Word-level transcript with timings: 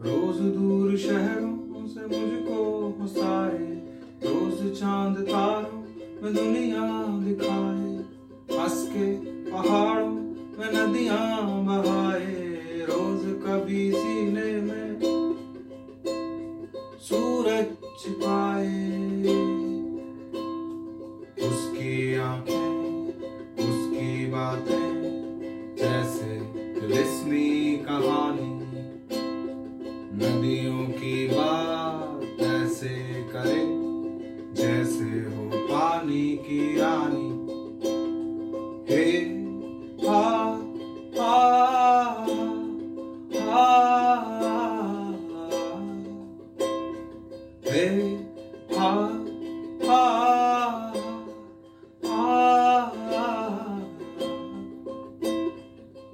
रोज 0.00 0.36
दूर 0.36 0.96
शहरों 0.96 1.86
से 1.86 2.00
मुझको 2.00 2.88
हंसाए, 3.00 3.66
रोज 4.24 4.80
चाँद 4.80 5.18
तारों 5.18 5.78
में 6.22 6.34
दुनिया 6.34 6.88
दिखाए, 7.24 7.94
हंस 8.58 8.88
के 8.92 9.06
पहाड़ों 9.50 10.10
में 10.58 10.68
नदियाँ 10.74 11.64
बहाए, 11.64 12.34
रोज 12.90 13.24
कभी 13.44 13.90
सीने 13.92 14.52
में 14.60 15.00
सूरज 17.00 17.66
छिपाए। 18.00 18.84
उसकी 21.48 22.14
आँखें, 22.16 23.08
उसकी 23.58 24.26
बातें, 24.26 24.88
जैसे 25.76 26.40
तिलिस्मी 26.80 27.76
कहानी 27.76 28.65
नदियों 30.16 30.86
की 30.86 31.28
बात 31.28 32.40
ऐसे 32.40 32.94
करे, 33.32 33.64
जैसे 34.54 35.04
हो 35.04 35.50
पानी 35.68 36.36
की 36.36 36.80
रानी। 36.80 37.30
हे, 38.90 39.10
हा, 40.08 40.52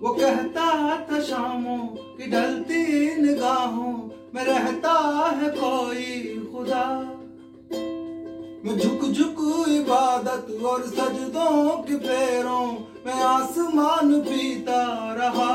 वो 0.03 0.15
कहता 0.15 0.67
था 1.07 1.21
शामों 1.21 1.79
की 2.17 2.31
ढलती 2.31 2.83
निगाहों 3.63 4.11
में 4.35 4.45
रहता 4.45 4.93
है 5.31 5.49
कोई 5.51 6.11
खुदा। 6.53 6.87
मैं 8.65 8.79
झुक 8.79 9.05
झुक 9.11 9.69
इबादत 9.69 10.65
और 10.65 10.83
सजदों 10.83 11.83
के 11.83 11.97
पैरों 11.97 12.67
में 13.07 13.13
आसमान 13.13 14.21
पीता 14.21 14.83
रहा। 15.15 15.55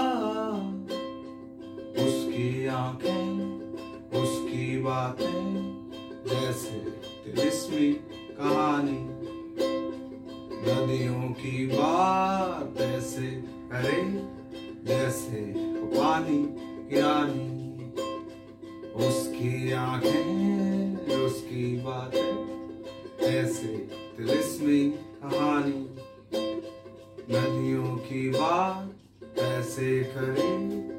उसकी 2.06 2.68
आँखें, 2.68 3.72
उसकी 4.24 4.80
बातें, 4.80 5.46
जैसे 6.28 6.80
तिलिस्मी 7.26 7.92
कहानी। 8.40 9.00
नदियों 10.64 11.34
की 11.34 11.66
बात 11.68 12.82
ऐसे 12.82 13.28
करे 13.72 14.02
जैसे 14.86 15.54
पानी 15.98 16.44
की 16.90 17.02
रानी। 17.02 17.67
उसकी 18.98 19.72
आँखें 19.72 21.18
उसकी 21.26 21.78
बातें 21.78 23.26
ऐसे 23.26 23.68
तिलिस्मी 24.18 24.90
कहानी। 25.24 25.82
नदियों 27.32 27.96
की 27.98 28.30
बात 28.30 29.40
ऐसे 29.40 30.04
करे। 30.04 30.97